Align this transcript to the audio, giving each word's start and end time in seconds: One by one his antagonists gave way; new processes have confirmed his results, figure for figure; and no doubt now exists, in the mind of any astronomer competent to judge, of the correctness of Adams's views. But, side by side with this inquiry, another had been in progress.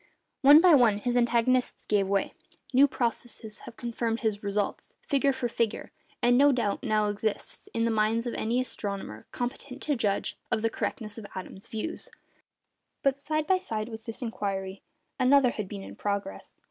One 0.41 0.61
by 0.61 0.73
one 0.73 0.97
his 0.97 1.15
antagonists 1.15 1.85
gave 1.85 2.07
way; 2.07 2.33
new 2.73 2.87
processes 2.87 3.59
have 3.59 3.77
confirmed 3.77 4.21
his 4.21 4.41
results, 4.41 4.95
figure 5.07 5.31
for 5.31 5.47
figure; 5.47 5.91
and 6.23 6.39
no 6.39 6.51
doubt 6.51 6.81
now 6.81 7.05
exists, 7.07 7.69
in 7.71 7.85
the 7.85 7.91
mind 7.91 8.25
of 8.25 8.33
any 8.33 8.59
astronomer 8.59 9.27
competent 9.31 9.79
to 9.83 9.95
judge, 9.95 10.39
of 10.49 10.63
the 10.63 10.71
correctness 10.71 11.19
of 11.19 11.27
Adams's 11.35 11.67
views. 11.67 12.09
But, 13.03 13.21
side 13.21 13.45
by 13.45 13.59
side 13.59 13.89
with 13.89 14.05
this 14.05 14.23
inquiry, 14.23 14.81
another 15.19 15.51
had 15.51 15.67
been 15.67 15.83
in 15.83 15.95
progress. 15.95 16.55